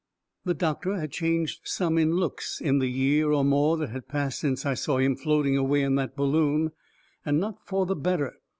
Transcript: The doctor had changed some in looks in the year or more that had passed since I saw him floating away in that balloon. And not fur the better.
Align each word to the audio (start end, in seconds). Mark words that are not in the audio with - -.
The 0.45 0.55
doctor 0.55 0.97
had 0.97 1.11
changed 1.11 1.59
some 1.65 1.95
in 1.99 2.13
looks 2.15 2.59
in 2.59 2.79
the 2.79 2.87
year 2.87 3.31
or 3.31 3.45
more 3.45 3.77
that 3.77 3.91
had 3.91 4.07
passed 4.07 4.39
since 4.39 4.65
I 4.65 4.73
saw 4.73 4.97
him 4.97 5.15
floating 5.15 5.55
away 5.55 5.83
in 5.83 5.93
that 5.93 6.15
balloon. 6.15 6.71
And 7.23 7.39
not 7.39 7.67
fur 7.67 7.85
the 7.85 7.95
better. 7.95 8.33